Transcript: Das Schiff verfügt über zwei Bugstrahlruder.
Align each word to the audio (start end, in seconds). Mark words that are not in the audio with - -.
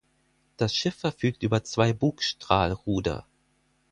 Das 0.57 0.75
Schiff 0.75 0.95
verfügt 0.95 1.43
über 1.43 1.63
zwei 1.63 1.93
Bugstrahlruder. 1.93 3.27